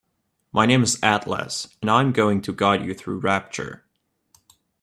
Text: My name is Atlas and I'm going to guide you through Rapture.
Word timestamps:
My 0.51 0.65
name 0.65 0.81
is 0.81 0.97
Atlas 1.03 1.67
and 1.79 1.87
I'm 1.87 2.11
going 2.11 2.41
to 2.41 2.53
guide 2.53 2.83
you 2.83 2.95
through 2.95 3.19
Rapture. 3.19 3.85